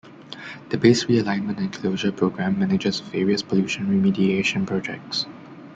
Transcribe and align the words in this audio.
The 0.69 0.79
Base 0.79 1.05
Realignment 1.05 1.59
and 1.59 1.71
Closure 1.71 2.11
program 2.11 2.57
manages 2.57 2.99
various 3.01 3.43
pollution 3.43 3.85
remediation 3.85 4.65
projects. 4.65 5.27